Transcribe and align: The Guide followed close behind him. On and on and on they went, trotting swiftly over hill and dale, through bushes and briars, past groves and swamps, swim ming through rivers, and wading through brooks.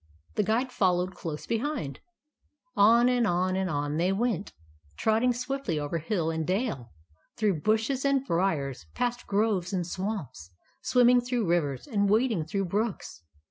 The 0.33 0.41
Guide 0.41 0.71
followed 0.71 1.13
close 1.13 1.45
behind 1.45 1.97
him. 1.97 2.03
On 2.75 3.07
and 3.07 3.27
on 3.27 3.55
and 3.55 3.69
on 3.69 3.97
they 3.97 4.11
went, 4.11 4.51
trotting 4.97 5.31
swiftly 5.31 5.77
over 5.79 5.99
hill 5.99 6.31
and 6.31 6.43
dale, 6.43 6.89
through 7.37 7.61
bushes 7.61 8.03
and 8.03 8.25
briars, 8.25 8.87
past 8.95 9.27
groves 9.27 9.73
and 9.73 9.85
swamps, 9.85 10.49
swim 10.81 11.05
ming 11.05 11.21
through 11.21 11.45
rivers, 11.47 11.85
and 11.85 12.09
wading 12.09 12.45
through 12.45 12.65
brooks. 12.65 13.21